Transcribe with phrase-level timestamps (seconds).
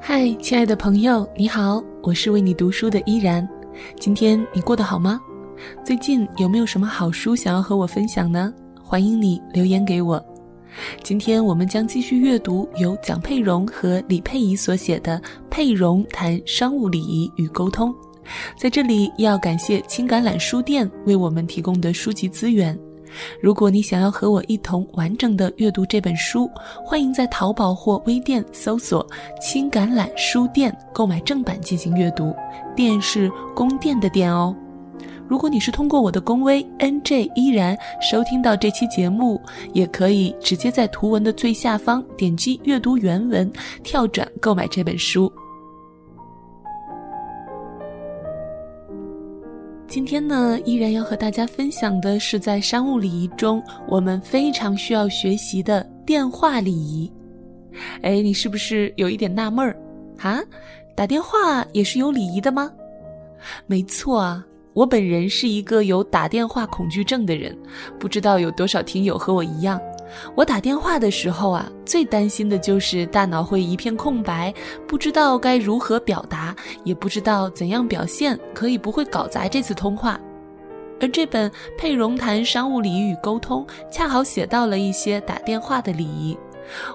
[0.00, 3.48] 嗨，亲爱的朋友，你好，我是为你读书的依然。
[3.98, 5.20] 今天你过得好吗？
[5.84, 8.52] 最近有没有什么好书想要和我分享呢？
[8.82, 10.22] 欢迎你留言给我。
[11.02, 17.90] 今天我们将继续阅读由蒋佩蓉和李佩仪所写的《佩蓉谈商务礼仪与沟通》。
[18.56, 22.78] 在这里要感谢青橄榄书店为我们提供的书籍资源。
[23.40, 26.50] 如果你想要和我一同完整的阅读这本书，
[26.84, 29.06] 欢迎在淘宝或微店搜索
[29.40, 32.34] “青橄榄书店”购买正版进行阅读。
[32.74, 34.54] 店是宫殿的店哦。
[35.28, 39.40] 如果你是通过我的公微 nj 依然收听到这期节目，
[39.72, 43.50] 也可以直接在图文的最下方点击阅读原文，
[43.82, 45.32] 跳转购买这本书。
[49.92, 57.12] 今天呢，依然要和大家分享的是在商务礼仪中我们非常需要学习的电话礼仪。
[58.00, 59.76] 哎，你是不是有一点纳闷儿？
[60.22, 60.40] 啊，
[60.96, 62.72] 打电话也是有礼仪的吗？
[63.66, 64.42] 没错啊。
[64.72, 67.54] 我本人是一个有打电话恐惧症的人，
[67.98, 69.78] 不知道有多少听友和我一样。
[70.34, 74.52] 我打电话的时候啊，最担心的就是大脑会一片空白，
[74.86, 80.18] 不知道该如何表达，也不知道怎样表现可以不会搞砸这次通话。
[81.00, 86.38] 而这本《佩蓉谈商务礼仪与沟通》恰好写到了一些打电话的礼仪，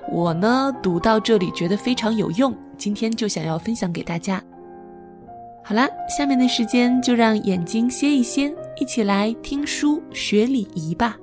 [0.09, 4.41] 我呢读到这里觉得非常有用，今天就想要分享给大家。
[5.61, 11.17] 好啦，下面的时间就让眼睛歇一歇，一起来听书学礼仪吧。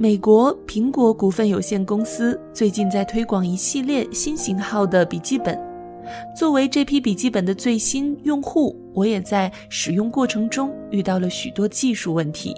[0.00, 5.58] 美国苹果股份有限公司最近在推广一系列新型号的笔记本。
[6.36, 12.54] 作为这批笔记本的最新用户，我也在使用过程中遇到了许多技术问题。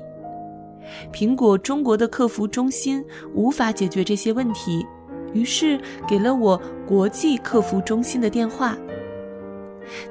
[1.10, 3.02] 苹果中国的客服中心
[3.34, 4.84] 无法解决这些问题。
[5.32, 8.76] 于是给了我国际客服中心的电话。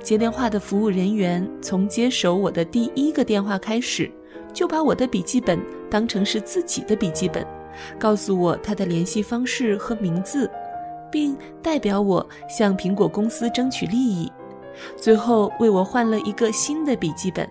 [0.01, 4.09] 接电话的服务人员从接手我的第一个电话开始，
[4.51, 5.59] 就把我的笔记本
[5.89, 7.45] 当成是自己的笔记本，
[7.97, 10.49] 告诉我他的联系方式和名字，
[11.11, 14.31] 并代表我向苹果公司争取利益，
[14.95, 17.49] 最后为我换了一个新的笔记本。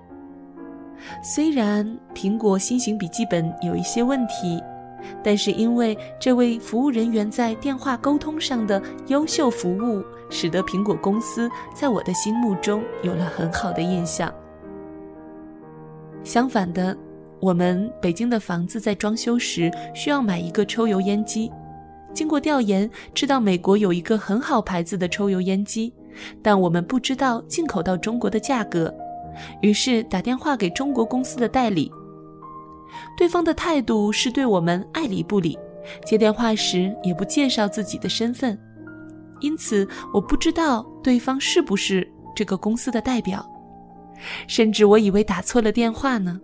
[1.22, 4.62] 虽然苹果新型笔记本有一些问题。
[5.22, 14.32] 但是因为这位服务人员在电话沟通上的优秀服务，使得苹果公司在我的心目中有了很好的印象。
[16.24, 16.96] 相反的，
[17.40, 21.50] 我们北京的房子在装修时需要买一个抽油烟机，
[22.12, 25.92] 经过调研知道美国有一个很好牌子的抽油烟机，
[26.42, 28.92] 但我们不知道进口到中国的价格，
[29.62, 31.90] 于是打电话给中国公司的代理。
[33.16, 35.56] 对方的态度是对我们爱理不理，
[36.04, 38.58] 接电话时也不介绍自己的身份，
[39.40, 43.48] 因此我不知道对方是不是这个公司的代表，
[44.48, 46.40] 甚至我以为打错了电话呢。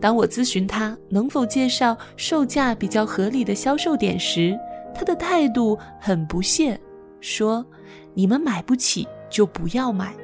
[0.00, 4.58] 当我咨询他能否介绍售价比较合理的销售点时，
[4.94, 6.78] 他的态度很不屑，
[7.20, 7.64] 说
[8.14, 10.14] ：“你们买不起就不要买。”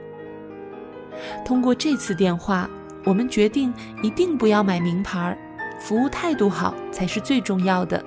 [1.45, 2.69] 通过这次电话。
[3.05, 5.37] 我们决定一定不要买名牌儿，
[5.81, 8.01] 服务态度好才是最重要的。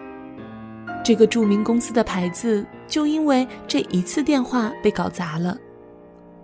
[1.04, 5.58] 这个著名公司的牌子就因为这一次电话被搞砸了。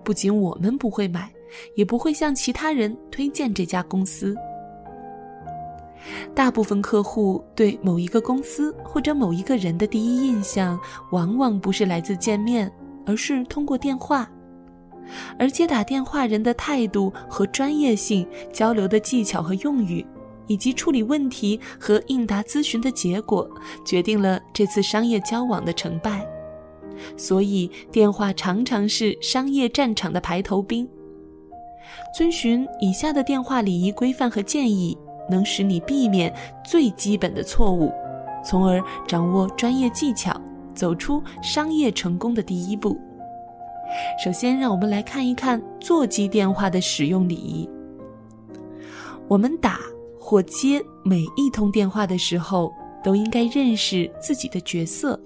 [0.03, 1.31] 不仅我们不会买，
[1.75, 4.35] 也不会向其他人推荐这家公司。
[6.33, 10.79] 大部分客户对某一个公司或者某一个人的第一印象，
[11.11, 12.71] 往往不是来自见面，
[13.05, 14.29] 而是通过电话。
[15.37, 20.05] 而接打电话人的态度和专业性、交流的技巧和用语，
[20.47, 23.49] 以及处理问题和应答咨询的结果，
[23.85, 26.25] 决定了这次商业交往的成败。
[27.17, 30.87] 所以，电话常常是商业战场的排头兵。
[32.15, 34.97] 遵循以下的电话礼仪规范和建议，
[35.31, 36.31] 能使你避免
[36.63, 37.91] 最基本的错误，
[38.45, 40.39] 从而掌握专业技巧，
[40.75, 42.99] 走出商业成功的第一步。
[44.23, 47.67] 首先，让我们来看一看座机电话的使用礼仪。
[49.27, 49.79] 我们打
[50.19, 52.71] 或接每一通电话的时候，
[53.03, 55.19] 都应该认识自己的角色，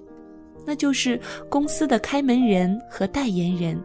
[0.64, 3.80] 那就是公司的开门人和代言人。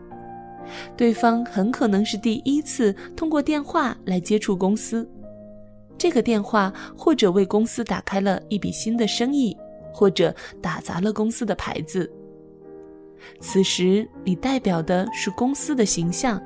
[0.96, 5.08] 对方很可能是第一次通过电话来接触公司，
[6.02, 9.56] 这个电话或者为公司打开了一笔新的生意，
[9.94, 12.12] 或者打砸了公司的牌子。
[13.40, 16.42] 此时，你代表的是公司的形象，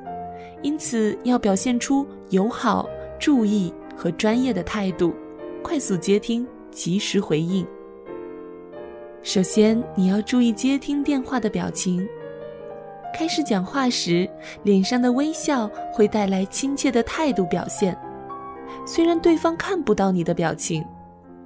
[0.62, 2.86] 因此要表现出友好、
[3.18, 5.16] 注意和专业的态度，
[5.64, 7.66] 快速接听，及时回应。
[9.24, 12.06] 首先，你要注意接听电话的表情。
[13.14, 14.30] 开始讲话时，
[14.64, 17.98] 脸上的微笑会带来亲切的态度表现。
[18.86, 20.86] 虽然对方看不到你的表情，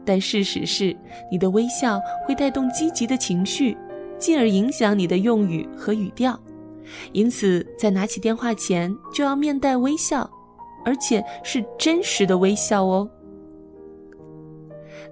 [0.06, 0.96] 但事实是，
[1.32, 3.78] 你的微笑会带动积极的情绪，
[4.18, 6.38] 进而影响你的用语和语调。
[7.14, 10.30] 因此，在拿起电话前就要面带微笑，
[10.84, 13.10] 而且是真实的微笑哦。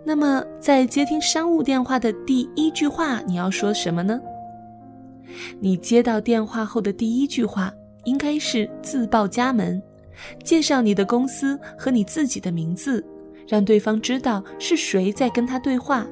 [0.03, 4.19] 那么，在接听商务电话的第一句话，你要说什么呢？
[5.59, 7.71] 你接到电话后的第一句话
[8.06, 9.81] 应该是自报家门，
[10.44, 13.06] 介绍你的公司和你自己的名字，
[13.48, 16.06] 让对方知道是谁在跟他对话。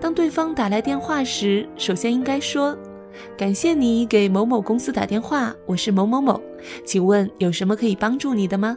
[0.00, 2.76] 当对方打来电话时，首先应该说。
[3.36, 6.40] 感谢你给某某公司打电话，我是某某某，
[6.82, 8.74] 请问有什么可以帮助你的吗？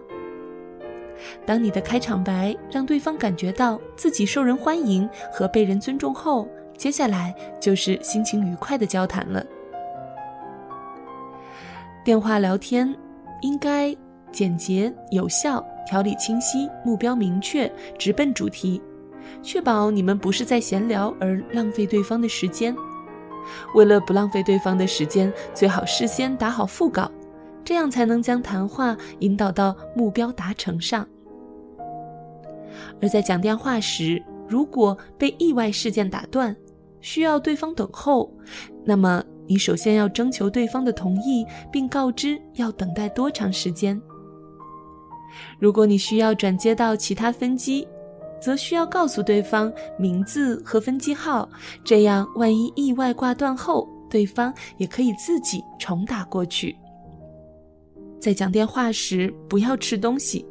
[1.46, 9.42] 当你的开场白让对方感觉到自己受人欢迎和被人尊重后，接下来就是心情愉快的交谈了。
[12.04, 12.94] 电话聊天
[13.42, 13.96] 应该
[14.32, 18.82] 简洁有效、条理清晰、目标明确、直奔主题，
[19.42, 22.76] 确保你们不是在闲聊而浪费对方的时间。
[23.76, 27.12] 为了不浪费对方的时间，最好事先打好副稿，
[27.64, 31.08] 这样才能将谈话引导到目标达成上。
[33.02, 36.56] 而在讲电话时，如果被意外事件打断，
[37.02, 38.32] 需要对方等候，
[38.84, 44.00] 那么你首先要征求对方的同意，并告知要等待多长时间。
[45.60, 47.88] 如果你需要转接到其他分机，
[48.42, 51.50] 则需要告诉对方名字和分机号，
[51.84, 56.76] 这样万一意外挂断后，对方也可以自己重打过去。
[58.20, 60.46] 在讲电话时不要吃东西，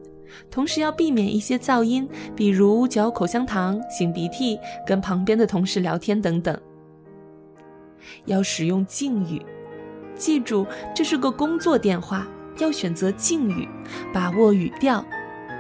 [0.51, 6.57] 同时要避免一些噪音，比如嚼口香糖、擤鼻涕、跟旁边的同事聊天等等。
[8.27, 9.41] 要使用敬语，
[10.15, 12.27] 记住这是个工作电话，
[12.59, 13.69] 要选择敬语，
[14.13, 15.05] 把握语调，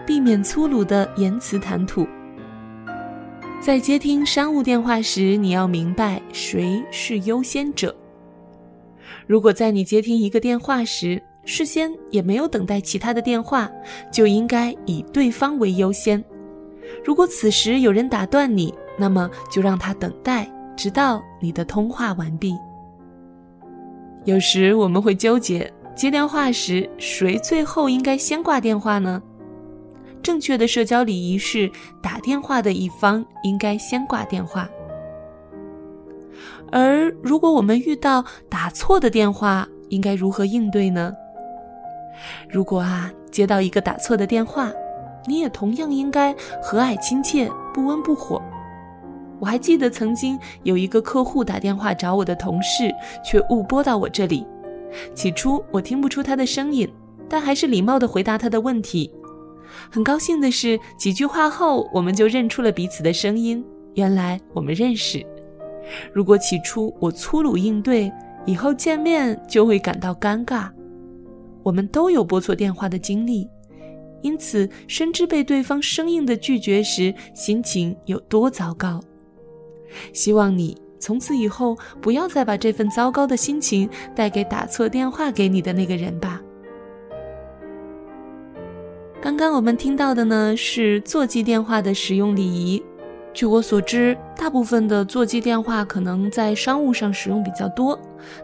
[0.06, 2.06] 避免粗鲁的言辞谈吐。
[3.60, 7.94] 在接听商务电话时，你要明白谁是优先者。
[9.26, 13.70] 如果在你接听一个电话时，事先也没有等待其他的电话，
[14.12, 16.22] 就应该以对方为优先。
[17.02, 22.56] 如果此时有人打断你，那么就让他等待，直到你的通话完毕。
[24.24, 29.22] 有时我们会纠结，接电话时谁最后应该先挂电话呢？
[30.22, 31.70] 正确的社交礼仪是，
[32.02, 34.66] 打电话的一方应该先挂电话。
[36.72, 41.14] 而如果我们遇到打错的电话，应该如何应对呢？
[42.48, 44.72] 如果啊接到一个打错的电话，
[45.26, 46.32] 你也同样应该
[46.62, 48.40] 和蔼亲切，不温不火。
[49.40, 52.90] 我还记得曾经有一个客户打电话找我的同事，
[53.24, 54.46] 却误拨到我这里。
[55.14, 56.88] 起初我听不出他的声音，
[57.28, 59.10] 但还是礼貌地回答他的问题。
[59.90, 63.64] 很高兴的是，几句话后，我们就认出了彼此的声音。
[63.94, 65.24] 原来我们认识。
[66.12, 68.10] 如果起初我粗鲁应对，
[68.46, 70.70] 以后见面就会感到尴尬。
[71.62, 73.48] 我们都有拨错电话的经历，
[74.22, 79.00] 因此深知被对方生硬的拒绝时心情有多糟糕。
[80.12, 86.40] 希望你从此以后不要再把这份糟糕的心情带给打错电话给你的那个人吧。
[89.20, 92.82] 刚刚我们听到的呢是座机电话的使用礼仪。
[93.32, 97.98] 据我所知，大部分的座机电话可能在商务上使用比较多。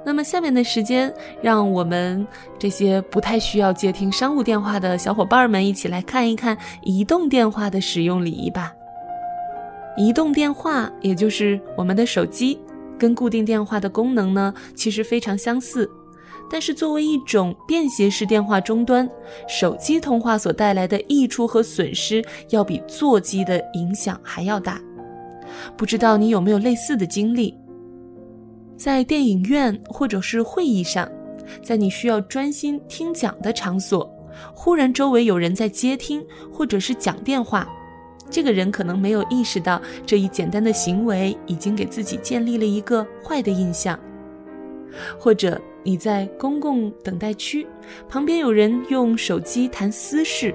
[0.04, 2.26] 那么下面的时间，让我们
[2.58, 8.72] 这些不太需要接听商务电话的小伙伴们一起来看一看移动电话的使用礼仪吧。
[9.96, 12.58] 移动电话，也就是我们的手机，
[12.98, 15.90] 跟固定电话的功能呢，其实非常相似。
[16.52, 19.08] 但是，作为一种便携式电话终端，
[19.46, 24.80] 手机通话所带来的益处和损失，要比座机的影响还要大。
[25.76, 27.54] 不知道你有没有类似的经历？
[28.76, 31.08] 在电影院或者是会议上，
[31.62, 34.12] 在你需要专心听讲的场所，
[34.54, 37.68] 忽然周围有人在接听或者是讲电话，
[38.30, 43.98] 这个人可能没有意识到这一简单的行为已经给自己建立了一个坏的印象，
[45.18, 45.60] 或者。
[45.82, 47.66] 你在公共等待区，
[48.06, 50.54] 旁边有人用手机谈私事，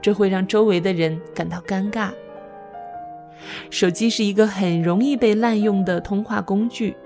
[0.00, 2.08] 这会让周围的人感到尴尬。
[3.68, 6.96] 手机是一个很容易被滥用的通话工具，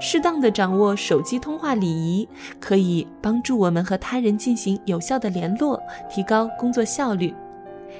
[0.00, 2.26] 适当的掌握手机通话礼仪，
[2.58, 7.34] 可以帮助我们和他人进行有效的联络，提高工作效率。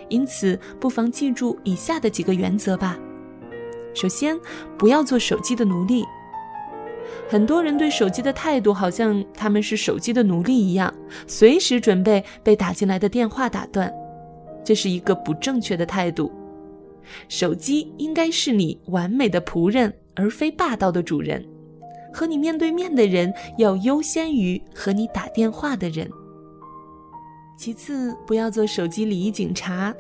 [0.09, 2.99] 因此，不妨记住以下的几个原则吧。
[3.95, 4.39] 首先，
[4.79, 6.05] 不要做手机的奴隶。
[7.29, 10.93] 很多人对手机的态度，好像他们是手机的奴隶一样，
[11.27, 13.93] 随时准备被打进来的电话打断。
[14.65, 16.31] 这是一个不正确的态度。
[17.29, 21.45] 手机应该是你完美的仆人，而非霸道的主人。
[22.13, 26.11] 和你面对面的人要优先于和你打电话的人。
[27.63, 29.95] 其次，不要做手机礼仪警察。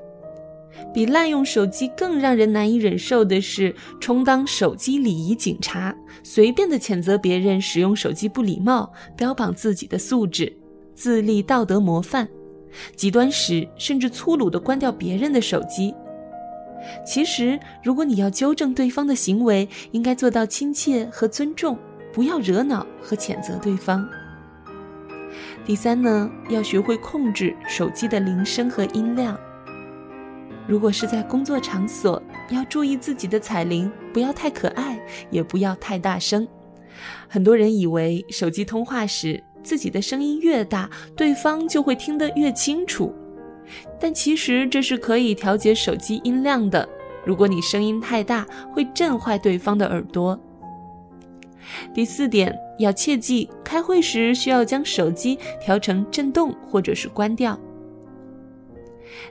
[0.94, 10.50] 比滥用手机更让人难以忍受的是充当手机礼仪警察，随便的谴责别人使用手机不礼貌，标榜自己的素质，
[10.94, 12.26] 自立道德模范，
[12.96, 15.94] 极端时甚至粗鲁的关掉别人的手机。
[17.04, 21.76] 其实，如果你要纠正对方的行为，应该做到亲切和尊重。
[22.10, 24.08] 不要惹恼和谴责对方。
[25.70, 29.38] 第三呢，要学会控制手机的铃声和音量。
[30.66, 35.00] 如果是在工作场所，要注意自己的彩铃，不要太可爱，
[35.30, 36.44] 也不要太大声。
[37.28, 43.14] 很多人以为手机通话时自己的声音越大，对方就会听得越清楚，
[44.00, 46.88] 但其实这是可以调节手机音量的。
[47.24, 50.36] 如果你声音太大，会震坏对方的耳朵。
[51.94, 57.58] 第四点，要切记，开会时需要将手机调成震动或者是关掉。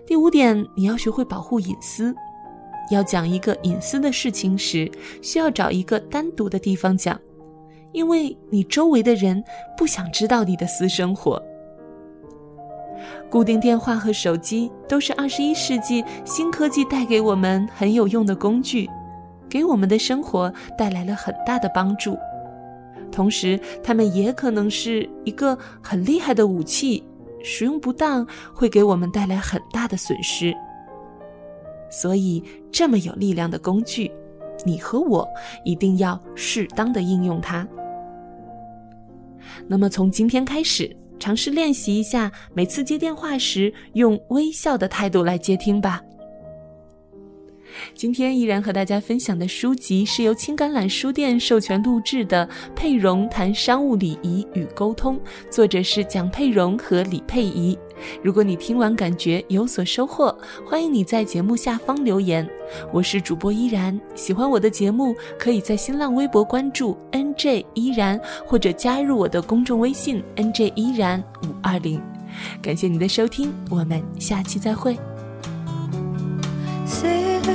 [0.05, 2.13] 第五点，你要学会保护隐私。
[2.91, 4.91] 要讲一个隐私的事情时，
[5.21, 7.19] 需要找一个单独的地方讲，
[7.91, 9.43] 因为你周围的人
[9.77, 11.41] 不想知道你的私生活。
[13.29, 18.89] 固定电话和手机都是二十一世纪新科技带给我们很有用的工具。
[19.47, 22.17] 给我们的生活带来了很大的帮助，
[23.11, 27.03] 同时，它们也可能是一个很厉害的武器，
[27.43, 30.53] 使用不当会给我们带来很大的损失。
[31.89, 34.11] 所以，这么有力量的工具，
[34.63, 35.27] 你和我
[35.65, 37.67] 一定要适当的应用它。
[39.67, 46.01] 那么，从今天开始，尝试练习一下，每次接电话时用微笑的态度来接听吧。
[47.93, 55.17] 今天依然和大家分享的书籍是由青橄榄书店授权录制的《佩蓉谈商务礼仪与沟通》，
[55.49, 57.77] 作者是蒋佩蓉和李佩仪。
[58.23, 62.47] 如果你听完感觉有所收获，欢迎你在节目下方留言。
[62.93, 72.01] 我是主播依然，喜欢我的节目，可以在新浪微博关注 NJ 依然，或者加入我的公众微信 NJ 依然五二零。
[72.61, 75.08] 感谢你的收听，我们下期再会。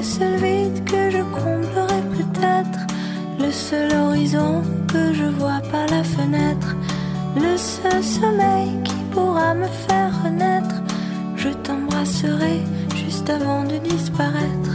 [0.05, 2.81] Le seul vide que je comblerai peut-être,
[3.39, 6.77] le seul horizon que je vois par la fenêtre,
[7.35, 10.83] le seul sommeil qui pourra me faire renaître.
[11.37, 12.61] Je t'embrasserai
[12.95, 14.74] juste avant de disparaître,